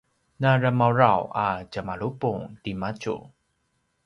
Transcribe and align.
na 0.41 0.51
dremaudraw 0.59 1.19
a 1.43 1.47
tjemalupung 1.71 2.41
timadju 2.63 3.15